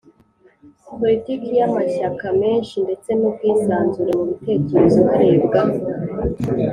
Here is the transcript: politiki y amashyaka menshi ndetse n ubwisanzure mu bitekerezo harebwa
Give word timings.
politiki 0.99 1.47
y 1.59 1.63
amashyaka 1.67 2.25
menshi 2.41 2.75
ndetse 2.85 3.09
n 3.19 3.21
ubwisanzure 3.29 4.11
mu 4.17 4.23
bitekerezo 4.31 5.01
harebwa 5.11 5.59